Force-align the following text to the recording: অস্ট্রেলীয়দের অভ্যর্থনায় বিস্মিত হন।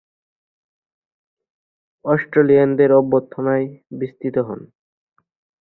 অস্ট্রেলীয়দের 2.05 2.91
অভ্যর্থনায় 2.93 3.67
বিস্মিত 3.99 4.35
হন। 4.47 4.59